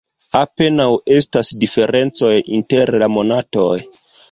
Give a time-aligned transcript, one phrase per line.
[0.37, 3.71] Apenaŭ estas diferencoj inter la monatoj.